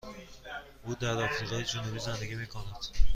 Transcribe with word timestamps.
او 0.83 0.95
در 0.95 1.23
آفریقای 1.23 1.63
جنوبی 1.63 1.99
زندگی 1.99 2.35
می 2.35 2.47
کند. 2.47 2.77